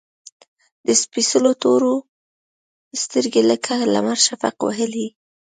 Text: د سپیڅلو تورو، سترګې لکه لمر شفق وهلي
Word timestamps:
د 0.85 0.87
سپیڅلو 1.01 1.51
تورو، 1.61 1.95
سترګې 3.01 3.41
لکه 3.51 3.73
لمر 3.93 4.17
شفق 4.27 4.55
وهلي 4.61 5.07